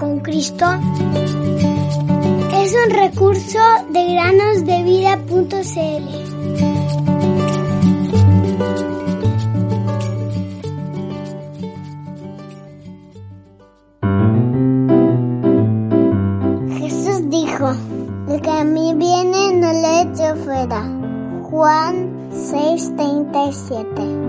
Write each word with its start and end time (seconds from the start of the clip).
con 0.00 0.20
Cristo 0.20 0.66
es 2.54 2.74
un 2.74 2.90
recurso 2.90 3.58
de 3.90 4.14
granosdevida.cl. 4.14 5.50
Jesús 16.78 17.28
dijo, 17.28 17.74
el 18.30 18.40
que 18.40 18.50
a 18.50 18.64
mí 18.64 18.94
viene 18.96 19.52
no 19.54 19.70
le 19.72 20.00
echo 20.02 20.34
fuera. 20.36 20.82
Juan 21.42 22.30
6:37 22.30 24.20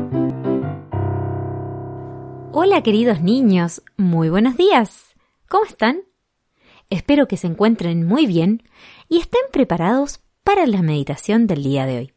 Hola 2.52 2.84
queridos 2.84 3.22
niños, 3.22 3.82
muy 3.96 4.30
buenos 4.30 4.58
días. 4.58 5.11
¿Cómo 5.52 5.66
están? 5.66 6.04
Espero 6.90 7.28
que 7.28 7.36
se 7.36 7.46
encuentren 7.46 8.08
muy 8.08 8.26
bien 8.26 8.64
y 9.10 9.20
estén 9.20 9.42
preparados 9.52 10.22
para 10.46 10.66
la 10.66 10.82
meditación 10.82 11.46
del 11.46 11.62
día 11.62 11.86
de 11.86 11.98
hoy. 11.98 12.14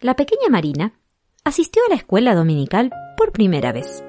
La 0.00 0.16
pequeña 0.16 0.48
Marina 0.50 0.98
asistió 1.44 1.82
a 1.86 1.90
la 1.90 1.94
escuela 1.94 2.34
dominical 2.34 2.90
por 3.16 3.30
primera 3.30 3.70
vez. 3.70 4.02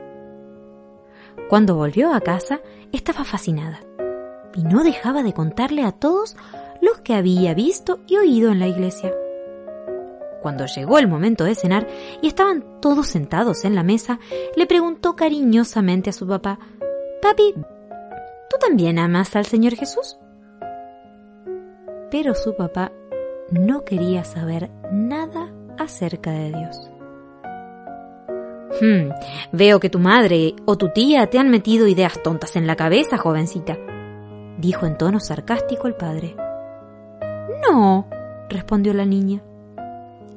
Cuando 1.48 1.76
volvió 1.76 2.12
a 2.12 2.22
casa 2.22 2.60
estaba 2.92 3.24
fascinada 3.24 3.82
y 4.56 4.64
no 4.64 4.84
dejaba 4.84 5.22
de 5.22 5.36
contarle 5.36 5.84
a 5.84 5.92
todos 5.92 6.38
los 6.82 7.02
que 7.02 7.14
había 7.14 7.54
visto 7.54 8.00
y 8.08 8.18
oído 8.18 8.52
en 8.52 8.58
la 8.58 8.68
iglesia. 8.68 9.14
Cuando 10.42 10.66
llegó 10.66 11.00
el 11.00 11.08
momento 11.08 11.44
de 11.44 11.56
cenar 11.56 11.88
y 12.22 12.28
estaban 12.28 12.82
todos 12.82 13.08
sentados 13.08 13.66
en 13.66 13.76
la 13.76 13.84
mesa, 13.84 14.20
le 14.56 14.66
preguntó 14.66 15.16
cariñosamente 15.16 16.10
a 16.10 16.14
su 16.14 16.28
papá, 16.28 16.60
Papi, 17.22 17.54
¿tú 17.54 18.58
también 18.60 18.98
amas 19.00 19.36
al 19.36 19.46
Señor 19.46 19.76
Jesús? 19.76 20.18
Pero 22.10 22.34
su 22.34 22.56
papá 22.56 22.92
no 23.52 23.84
quería 23.84 24.24
saber 24.24 24.70
nada 24.92 25.52
acerca 25.78 26.32
de 26.32 26.52
Dios. 26.52 26.90
Hmm, 28.82 29.10
veo 29.52 29.80
que 29.80 29.90
tu 29.90 30.00
madre 30.00 30.56
o 30.66 30.78
tu 30.78 30.90
tía 30.90 31.28
te 31.28 31.40
han 31.40 31.50
metido 31.50 31.88
ideas 31.88 32.22
tontas 32.24 32.56
en 32.56 32.68
la 32.68 32.76
cabeza, 32.76 33.18
jovencita, 33.18 33.78
dijo 34.58 34.86
en 34.86 34.98
tono 34.98 35.20
sarcástico 35.20 35.88
el 35.88 35.96
padre. 35.96 36.36
No, 37.70 38.08
respondió 38.48 38.94
la 38.94 39.06
niña. 39.06 39.42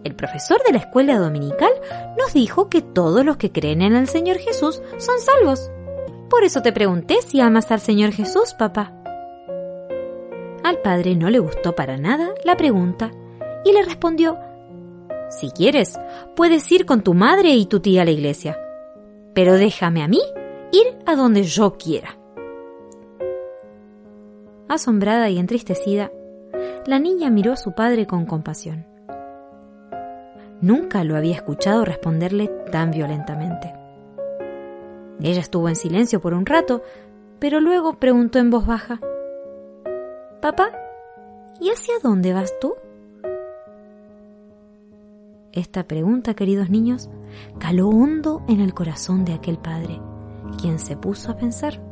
El 0.04 0.16
profesor 0.16 0.60
de 0.64 0.72
la 0.72 0.78
escuela 0.78 1.18
dominical 1.18 1.70
nos 2.18 2.32
dijo 2.34 2.68
que 2.68 2.82
todos 2.82 3.24
los 3.24 3.36
que 3.36 3.52
creen 3.52 3.82
en 3.82 3.94
el 3.94 4.08
Señor 4.08 4.38
Jesús 4.38 4.82
son 4.98 5.18
salvos. 5.20 5.70
Por 6.28 6.44
eso 6.44 6.62
te 6.62 6.72
pregunté 6.72 7.22
si 7.22 7.40
amas 7.40 7.70
al 7.70 7.80
Señor 7.80 8.12
Jesús, 8.12 8.54
papá. 8.54 8.92
Al 10.64 10.78
padre 10.78 11.14
no 11.14 11.30
le 11.30 11.38
gustó 11.38 11.74
para 11.74 11.98
nada 11.98 12.30
la 12.44 12.56
pregunta 12.56 13.10
y 13.64 13.72
le 13.72 13.82
respondió, 13.82 14.38
Si 15.30 15.50
quieres, 15.50 15.98
puedes 16.34 16.70
ir 16.72 16.84
con 16.84 17.02
tu 17.02 17.14
madre 17.14 17.50
y 17.50 17.66
tu 17.66 17.80
tía 17.80 18.02
a 18.02 18.04
la 18.04 18.10
iglesia, 18.10 18.58
pero 19.34 19.54
déjame 19.54 20.02
a 20.02 20.08
mí 20.08 20.20
ir 20.72 20.98
a 21.06 21.14
donde 21.14 21.44
yo 21.44 21.76
quiera. 21.78 22.16
Asombrada 24.68 25.28
y 25.28 25.38
entristecida, 25.38 26.10
la 26.86 26.98
niña 26.98 27.30
miró 27.30 27.52
a 27.52 27.56
su 27.56 27.72
padre 27.72 28.06
con 28.06 28.26
compasión. 28.26 28.91
Nunca 30.62 31.02
lo 31.02 31.16
había 31.16 31.34
escuchado 31.34 31.84
responderle 31.84 32.46
tan 32.70 32.92
violentamente. 32.92 33.74
Ella 35.20 35.40
estuvo 35.40 35.68
en 35.68 35.74
silencio 35.74 36.20
por 36.20 36.34
un 36.34 36.46
rato, 36.46 36.82
pero 37.40 37.60
luego 37.60 37.98
preguntó 37.98 38.38
en 38.38 38.50
voz 38.50 38.64
baja, 38.64 39.00
Papá, 40.40 40.70
¿y 41.60 41.70
hacia 41.70 41.94
dónde 42.00 42.32
vas 42.32 42.52
tú? 42.60 42.74
Esta 45.50 45.82
pregunta, 45.82 46.34
queridos 46.34 46.70
niños, 46.70 47.10
caló 47.58 47.88
hondo 47.88 48.42
en 48.46 48.60
el 48.60 48.72
corazón 48.72 49.24
de 49.24 49.34
aquel 49.34 49.58
padre, 49.58 50.00
quien 50.60 50.78
se 50.78 50.96
puso 50.96 51.32
a 51.32 51.36
pensar. 51.36 51.82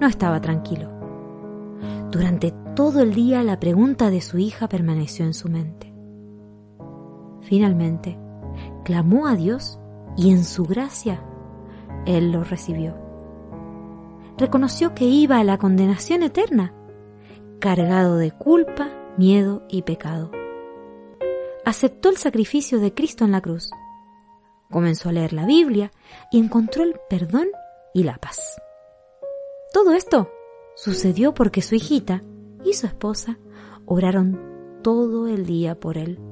No 0.00 0.06
estaba 0.06 0.40
tranquilo. 0.40 0.90
Durante 2.10 2.54
todo 2.74 3.02
el 3.02 3.12
día 3.12 3.42
la 3.42 3.60
pregunta 3.60 4.08
de 4.08 4.22
su 4.22 4.38
hija 4.38 4.66
permaneció 4.66 5.26
en 5.26 5.34
su 5.34 5.50
mente. 5.50 5.91
Finalmente, 7.52 8.16
clamó 8.82 9.26
a 9.26 9.36
Dios 9.36 9.78
y 10.16 10.30
en 10.30 10.42
su 10.42 10.64
gracia 10.64 11.22
Él 12.06 12.32
lo 12.32 12.44
recibió. 12.44 12.96
Reconoció 14.38 14.94
que 14.94 15.04
iba 15.04 15.38
a 15.38 15.44
la 15.44 15.58
condenación 15.58 16.22
eterna, 16.22 16.72
cargado 17.58 18.16
de 18.16 18.30
culpa, 18.30 18.88
miedo 19.18 19.66
y 19.68 19.82
pecado. 19.82 20.30
Aceptó 21.66 22.08
el 22.08 22.16
sacrificio 22.16 22.80
de 22.80 22.94
Cristo 22.94 23.26
en 23.26 23.32
la 23.32 23.42
cruz. 23.42 23.68
Comenzó 24.70 25.10
a 25.10 25.12
leer 25.12 25.34
la 25.34 25.44
Biblia 25.44 25.92
y 26.30 26.38
encontró 26.38 26.84
el 26.84 26.94
perdón 27.10 27.48
y 27.92 28.04
la 28.04 28.16
paz. 28.16 28.62
Todo 29.74 29.92
esto 29.92 30.30
sucedió 30.74 31.34
porque 31.34 31.60
su 31.60 31.74
hijita 31.74 32.22
y 32.64 32.72
su 32.72 32.86
esposa 32.86 33.38
oraron 33.84 34.40
todo 34.82 35.28
el 35.28 35.44
día 35.44 35.78
por 35.78 35.98
él. 35.98 36.31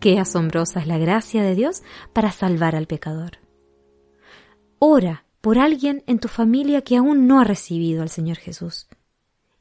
Qué 0.00 0.20
asombrosa 0.20 0.80
es 0.80 0.86
la 0.86 0.98
gracia 0.98 1.42
de 1.42 1.54
Dios 1.56 1.82
para 2.12 2.30
salvar 2.30 2.76
al 2.76 2.86
pecador. 2.86 3.38
Ora 4.78 5.24
por 5.40 5.58
alguien 5.58 6.04
en 6.06 6.20
tu 6.20 6.28
familia 6.28 6.82
que 6.82 6.96
aún 6.96 7.26
no 7.26 7.40
ha 7.40 7.44
recibido 7.44 8.02
al 8.02 8.08
Señor 8.08 8.36
Jesús. 8.36 8.86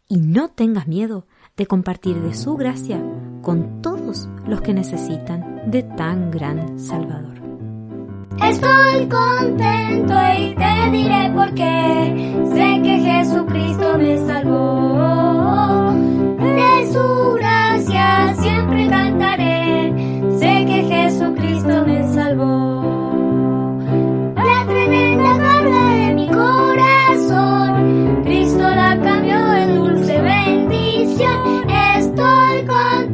Y 0.08 0.18
no 0.18 0.50
tengas 0.50 0.88
miedo 0.88 1.26
de 1.56 1.66
compartir 1.66 2.22
de 2.22 2.36
su 2.36 2.56
gracia 2.56 3.02
con 3.42 3.82
todos 3.82 4.30
los 4.46 4.62
que 4.62 4.74
necesitan 4.74 5.70
de 5.72 5.84
tan 5.84 6.30
gran 6.30 6.80
Salvador. 6.80 7.42
Estoy 8.44 9.10
contento 9.10 10.14
y 10.38 10.56
te 10.56 10.92
diré 10.92 11.32
por 11.34 11.54
qué. 11.56 12.46
Sé 12.54 12.82
que 12.84 13.00
Jesucristo 13.00 13.67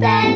Bye. 0.04 0.33